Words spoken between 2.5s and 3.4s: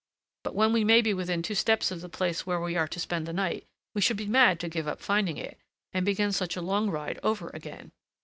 we are to spend the